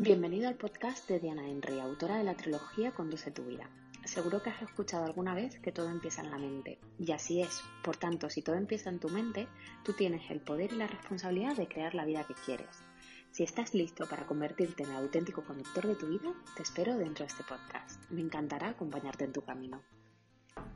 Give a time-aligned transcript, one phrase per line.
[0.00, 3.68] Bienvenido al podcast de Diana Henry, autora de la trilogía Conduce tu vida.
[4.04, 7.64] Seguro que has escuchado alguna vez que todo empieza en la mente, y así es.
[7.82, 9.48] Por tanto, si todo empieza en tu mente,
[9.82, 12.84] tú tienes el poder y la responsabilidad de crear la vida que quieres.
[13.32, 17.24] Si estás listo para convertirte en el auténtico conductor de tu vida, te espero dentro
[17.24, 18.08] de este podcast.
[18.08, 19.82] Me encantará acompañarte en tu camino.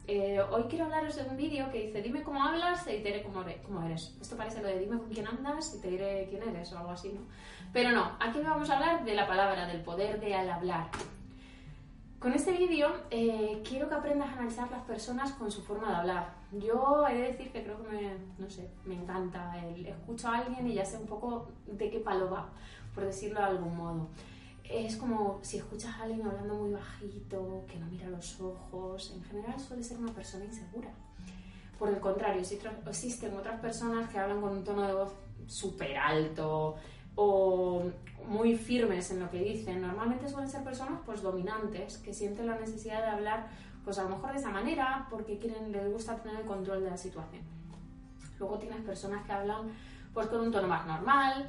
[0.06, 3.22] Eh, hoy quiero hablaros de un vídeo que dice dime cómo hablas y te diré
[3.22, 3.42] cómo,
[3.84, 4.16] eres.
[4.20, 6.90] Esto parece lo de dime con quién andas y te diré quién eres o algo
[6.90, 7.20] así, ¿no?
[7.72, 10.88] Pero no, aquí vamos a hablar de la palabra, del poder de al hablar.
[12.18, 15.96] Con este vídeo eh, quiero que aprendas a analizar las personas con su forma de
[15.96, 16.34] hablar.
[16.52, 19.56] Yo he de decir que creo que me, no sé, me encanta.
[19.59, 22.48] Escucho a alguien y ya sé un poco de qué palo va,
[22.95, 24.09] por decirlo de algún modo
[24.72, 29.22] es como si escuchas a alguien hablando muy bajito, que no mira los ojos, en
[29.24, 30.88] general suele ser una persona insegura.
[31.78, 35.12] Por el contrario, existen otras personas que hablan con un tono de voz
[35.46, 36.76] súper alto
[37.16, 37.82] o
[38.26, 39.82] muy firmes en lo que dicen.
[39.82, 43.48] Normalmente suelen ser personas pues dominantes, que sienten la necesidad de hablar
[43.84, 46.90] pues a lo mejor de esa manera porque quieren, les gusta tener el control de
[46.90, 47.42] la situación.
[48.38, 49.73] Luego tienes personas que hablan
[50.14, 51.48] pues con un tono más normal,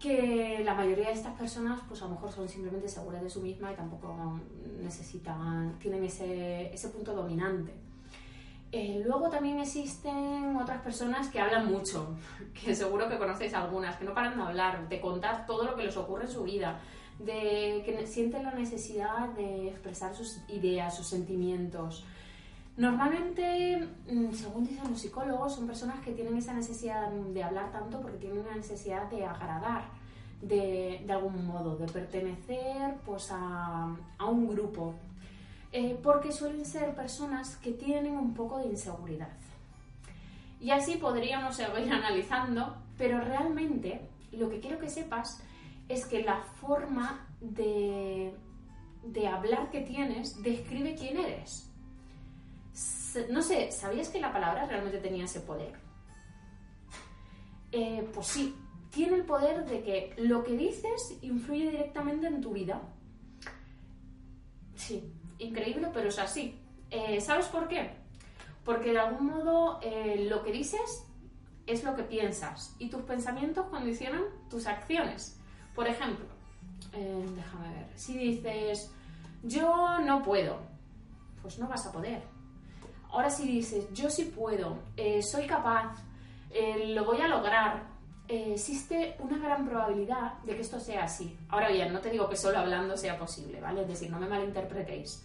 [0.00, 3.38] que la mayoría de estas personas pues a lo mejor son simplemente seguras de sí
[3.38, 4.40] misma y tampoco
[4.82, 7.74] necesitan, tienen ese, ese punto dominante.
[8.72, 12.16] Eh, luego también existen otras personas que hablan mucho,
[12.54, 15.84] que seguro que conocéis algunas, que no paran de hablar, de contar todo lo que
[15.84, 16.80] les ocurre en su vida,
[17.18, 22.06] de que sienten la necesidad de expresar sus ideas, sus sentimientos.
[22.80, 23.76] Normalmente,
[24.10, 28.16] mm, según dicen los psicólogos, son personas que tienen esa necesidad de hablar tanto porque
[28.16, 29.82] tienen una necesidad de agradar
[30.40, 33.94] de, algún modo, de pertenecer pues, a,
[34.26, 34.94] un grupo.
[35.72, 39.28] Eh, porque suelen ser personas que tienen un poco de inseguridad.
[40.58, 45.42] Y así podríamos seguir analizando, pero realmente lo que quiero que sepas
[45.90, 48.34] es que la forma de,
[49.04, 51.69] de hablar que tienes describe quién eres
[53.30, 55.72] no sé, ¿sabías que la palabra realmente tenía ese poder?
[57.72, 58.56] Eh, pues sí,
[58.90, 62.80] tiene el poder de que lo que dices influye directamente en tu vida.
[64.74, 66.58] Sí, increíble, pero es así.
[66.90, 67.90] Eh, ¿Sabes por qué?
[68.64, 71.06] Porque de algún modo eh, lo que dices
[71.66, 75.38] es lo que piensas y tus pensamientos condicionan tus acciones.
[75.74, 76.26] Por ejemplo,
[76.92, 78.90] déjame ver, si dices
[79.44, 80.58] yo no puedo,
[81.42, 82.22] pues no vas a poder
[83.12, 85.96] Ahora si dices, yo sí puedo, eh, soy capaz,
[86.52, 87.82] eh, lo voy a lograr,
[88.28, 91.36] eh, existe una gran probabilidad de que esto sea así.
[91.48, 93.82] Ahora bien, no te digo que solo hablando sea posible, ¿vale?
[93.82, 95.24] Es decir, no me malinterpretéis.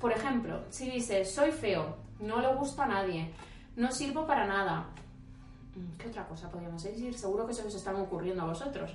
[0.00, 3.30] por ejemplo, si dices, soy feo, no le gusto a nadie,
[3.76, 4.86] no sirvo para nada,
[5.74, 7.14] mm, ¿qué otra cosa podríamos decir?
[7.14, 8.90] Seguro que se os están ocurriendo a vosotros.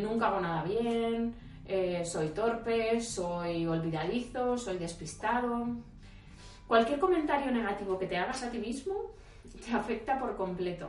[0.00, 1.34] nunca hago nada bien,
[2.04, 5.66] soy torpe, soy olvidadizo, soy despistado.
[6.68, 8.94] Cualquier comentario negativo que te hagas a ti mismo
[9.64, 10.88] te afecta por completo,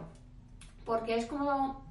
[0.84, 1.82] porque es como,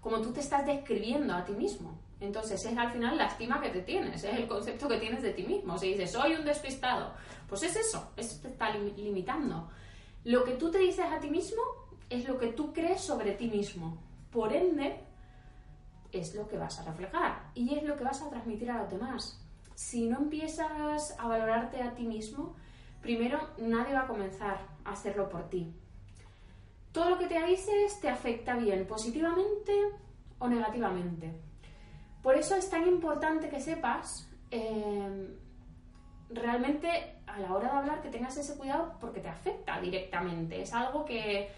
[0.00, 1.98] como tú te estás describiendo a ti mismo.
[2.18, 5.34] Entonces es al final la estima que te tienes, es el concepto que tienes de
[5.34, 5.76] ti mismo.
[5.76, 7.12] Si dices, soy un despistado,
[7.46, 9.68] pues es eso, eso te está limitando.
[10.24, 11.60] Lo que tú te dices a ti mismo
[12.08, 13.98] es lo que tú crees sobre ti mismo.
[14.32, 14.98] Por ende,
[16.10, 18.90] es lo que vas a reflejar y es lo que vas a transmitir a los
[18.90, 19.38] demás.
[19.74, 22.56] Si no empiezas a valorarte a ti mismo,
[23.02, 25.72] primero nadie va a comenzar a hacerlo por ti.
[26.92, 29.72] Todo lo que te dices te afecta bien, positivamente
[30.38, 31.32] o negativamente.
[32.22, 35.36] Por eso es tan importante que sepas eh,
[36.30, 36.88] realmente
[37.26, 40.60] a la hora de hablar que tengas ese cuidado porque te afecta directamente.
[40.60, 41.50] Es algo que,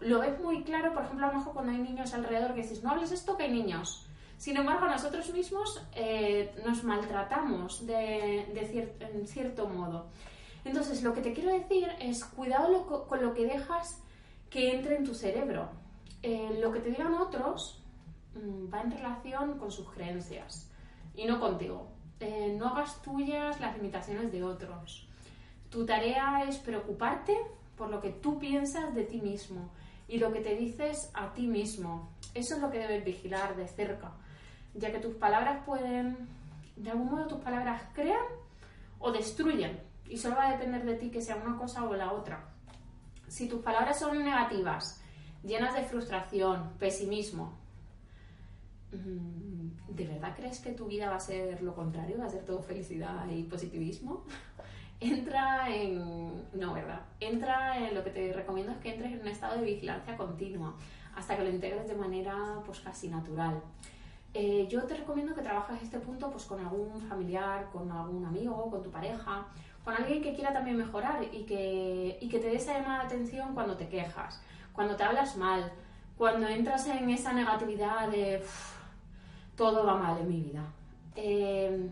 [0.00, 2.82] lo ves muy claro, por ejemplo, a lo mejor cuando hay niños alrededor que dices,
[2.82, 4.06] no hables esto que hay niños.
[4.42, 10.06] Sin embargo, nosotros mismos eh, nos maltratamos de, en cierto modo.
[10.64, 14.02] Entonces, lo que te quiero decir es cuidado con lo que dejas
[14.50, 15.68] que entre en tu cerebro.
[16.24, 17.84] Eh, lo que te digan otros
[18.34, 20.68] mm, va en relación con sus creencias
[21.14, 21.86] y no contigo.
[22.18, 25.06] Eh, no hagas tuyas las limitaciones de otros.
[25.70, 27.38] Tu tarea es preocuparte
[27.76, 29.70] por lo que tú piensas de ti mismo
[30.08, 32.10] y lo que te dices a ti mismo.
[32.34, 34.10] Eso es lo que debes vigilar de cerca
[34.74, 36.28] ya que tus palabras pueden,
[36.76, 38.24] de algún modo tus palabras crean
[38.98, 42.12] o destruyen, y solo va a depender de ti que sea una cosa o la
[42.12, 42.44] otra.
[43.28, 45.02] Si tus palabras son negativas,
[45.42, 47.58] llenas de frustración, pesimismo,
[48.92, 52.18] mm, ¿de verdad crees que tu vida va a ser lo contrario?
[52.18, 54.24] ¿Va a ser todo felicidad y positivismo?
[55.00, 56.44] Entra en...
[56.52, 57.00] No, ¿verdad?
[57.18, 60.76] Entra en lo que te recomiendo es que entres en un estado de vigilancia continua
[61.16, 63.60] hasta que lo integres de manera pues casi natural.
[64.34, 68.70] Eh, yo te recomiendo que trabajes este punto pues, con algún familiar, con algún amigo,
[68.70, 69.46] con tu pareja,
[69.84, 73.06] con alguien que quiera también mejorar y que, y que te dé esa llamada de
[73.06, 74.40] atención cuando te quejas,
[74.72, 75.72] cuando te hablas mal,
[76.16, 78.42] cuando entras en esa negatividad de
[79.56, 80.64] todo va mal en mi vida.
[81.16, 81.90] Eh,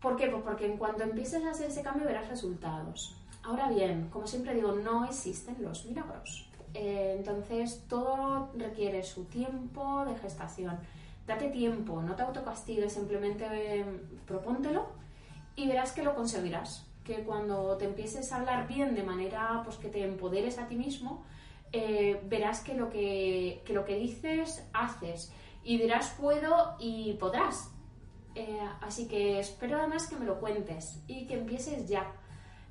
[0.00, 0.28] ¿Por qué?
[0.28, 3.14] Pues porque en cuanto empieces a hacer ese cambio verás resultados.
[3.44, 6.48] Ahora bien, como siempre digo, no existen los milagros.
[6.74, 10.78] Eh, entonces, todo requiere su tiempo de gestación.
[11.26, 13.84] Date tiempo, no te autocastigues, simplemente eh,
[14.26, 14.86] propóntelo
[15.54, 16.86] y verás que lo conseguirás.
[17.04, 20.76] Que cuando te empieces a hablar bien de manera pues, que te empoderes a ti
[20.76, 21.24] mismo,
[21.72, 25.32] eh, verás que lo que, que lo que dices, haces.
[25.64, 27.70] Y dirás puedo y podrás.
[28.80, 32.12] así que espero además que me lo cuentes y que empieces ya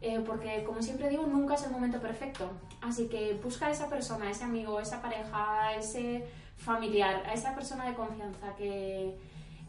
[0.02, 2.50] eh, porque como siempre digo, nunca es el momento perfecto.
[2.82, 6.28] Así que busca a esa persona, a ese amigo, a esa pareja, a ese
[6.58, 9.16] familiar, a esa persona de confianza que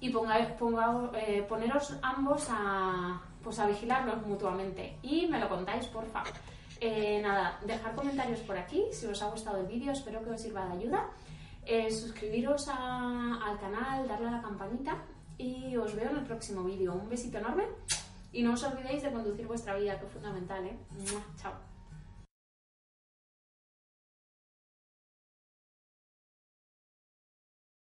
[0.01, 4.97] y ponga, ponga, eh, poneros ambos a, pues a vigilarlos mutuamente.
[5.03, 6.33] Y me lo contáis, por favor.
[6.81, 10.41] Eh, nada, dejar comentarios por aquí si os ha gustado el vídeo, espero que os
[10.41, 11.11] sirva de ayuda.
[11.91, 14.97] suscribiros al canal, darle a la campanita
[15.39, 16.95] y os veo en el próximo vídeo.
[16.95, 17.65] Un besito enorme
[18.33, 20.77] y no os olvidéis de conducir vuestra vida, que es fundamental, ¿eh?
[21.41, 21.53] Chao.